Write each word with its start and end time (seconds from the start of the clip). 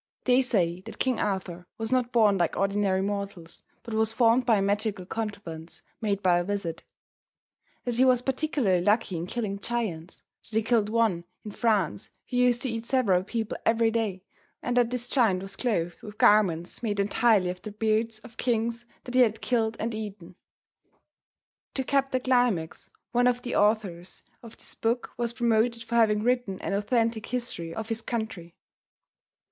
They 0.23 0.41
say 0.41 0.81
that 0.87 0.97
King 0.97 1.19
Arthur 1.19 1.67
was 1.77 1.91
not 1.91 2.11
born 2.11 2.35
like 2.39 2.57
ordinary 2.57 3.03
mortals, 3.03 3.61
but 3.83 3.93
was 3.93 4.11
formed 4.11 4.47
by 4.47 4.55
a 4.57 4.61
magical 4.63 5.05
contrivance 5.05 5.83
made 6.01 6.23
by 6.23 6.39
a 6.39 6.43
wizard. 6.43 6.81
That 7.83 7.93
he 7.93 8.05
was 8.05 8.23
particularly 8.23 8.83
lucky 8.83 9.15
in 9.15 9.27
killing 9.27 9.59
giants, 9.59 10.23
that 10.49 10.57
he 10.57 10.63
killed 10.63 10.89
one 10.89 11.25
in 11.45 11.51
France 11.51 12.09
who 12.27 12.37
used 12.37 12.63
to 12.63 12.69
eat 12.71 12.87
several 12.87 13.23
people 13.23 13.57
every 13.63 13.91
day, 13.91 14.23
and 14.63 14.75
that 14.75 14.89
this 14.89 15.07
giant 15.07 15.43
was 15.43 15.55
clothed 15.55 16.01
with 16.01 16.17
garments 16.17 16.81
made 16.81 16.99
entirely 16.99 17.51
of 17.51 17.61
the 17.61 17.71
beards 17.71 18.17
of 18.21 18.37
kings 18.37 18.87
that 19.03 19.13
he 19.13 19.21
had 19.21 19.39
killed 19.39 19.77
and 19.79 19.93
eaten. 19.93 20.35
To 21.75 21.83
cap 21.83 22.09
the 22.09 22.19
climax, 22.19 22.89
one 23.11 23.27
of 23.27 23.43
the 23.43 23.55
authors 23.55 24.23
of 24.41 24.57
this 24.57 24.73
book 24.73 25.11
was 25.15 25.31
promoted 25.31 25.83
for 25.83 25.93
having 25.93 26.23
written 26.23 26.59
an 26.61 26.73
authentic 26.73 27.27
history 27.27 27.71
of 27.71 27.89
his 27.89 28.01
country. 28.01 28.55